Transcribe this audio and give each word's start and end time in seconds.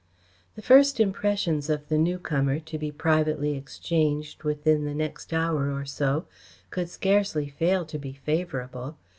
The 0.55 0.63
first 0.63 0.99
impressions 0.99 1.69
of 1.69 1.87
the 1.87 1.97
newcomer, 1.99 2.59
to 2.59 2.79
be 2.79 2.91
privately 2.91 3.55
exchanged 3.55 4.41
within 4.41 4.83
the 4.85 4.95
next 4.95 5.31
hour 5.31 5.71
or 5.71 5.85
so, 5.85 6.25
could 6.71 6.89
scarcely 6.89 7.49
fail 7.49 7.85
to 7.85 7.99
be 7.99 8.13
favourable. 8.13 8.97